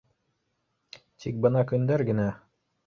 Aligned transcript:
Тик 1.25 1.39
бына 1.47 1.65
көндәр 1.75 2.07
генә 2.11 2.29